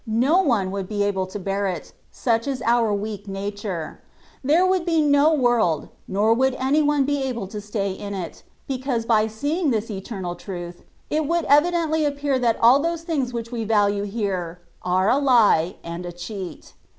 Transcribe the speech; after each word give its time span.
No 0.07 0.41
one 0.41 0.71
would 0.71 0.87
be 0.87 1.03
able 1.03 1.27
to 1.27 1.37
bear 1.37 1.65
it^ 1.65 1.91
such 2.09 2.47
is 2.47 2.63
our 2.65 2.91
weak 2.91 3.27
nature; 3.27 4.01
there 4.43 4.65
would 4.65 4.83
be 4.83 4.99
no 4.99 5.31
worlds 5.31 5.89
nor 6.07 6.33
would 6.33 6.55
any 6.55 6.81
one 6.81 7.03
be 7.05 7.21
able 7.21 7.45
to 7.49 7.61
stay 7.61 7.91
in 7.91 8.15
it^ 8.15 8.41
because 8.67 9.05
by 9.05 9.27
seeing 9.27 9.69
this 9.69 9.91
eternal 9.91 10.33
truths 10.33 10.81
it 11.11 11.27
would 11.27 11.45
evidently 11.45 12.03
appear 12.03 12.39
that 12.39 12.57
all 12.63 12.79
those 12.81 13.03
things 13.03 13.31
which 13.31 13.51
we 13.51 13.63
value 13.63 14.07
here^ 14.07 14.57
are 14.81 15.07
a 15.07 15.19
lie 15.19 15.75
and 15.83 16.03
a 16.07 16.11
cheat. 16.11 16.73